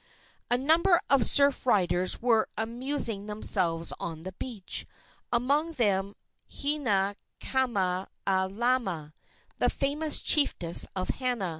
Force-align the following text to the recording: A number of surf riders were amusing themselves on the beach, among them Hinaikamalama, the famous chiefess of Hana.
A 0.49 0.57
number 0.57 0.99
of 1.11 1.23
surf 1.27 1.63
riders 1.67 2.19
were 2.23 2.49
amusing 2.57 3.27
themselves 3.27 3.93
on 3.99 4.23
the 4.23 4.31
beach, 4.31 4.87
among 5.31 5.73
them 5.73 6.15
Hinaikamalama, 6.51 8.07
the 9.59 9.69
famous 9.69 10.23
chiefess 10.23 10.87
of 10.95 11.09
Hana. 11.09 11.49